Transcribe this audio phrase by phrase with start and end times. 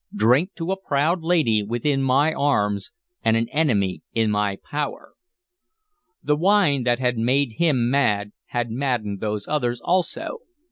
[0.15, 2.89] Drink to a proud lady within my arms
[3.21, 5.13] and an enemy in my power!"
[6.23, 10.39] The wine that had made him mad had maddened those others, also.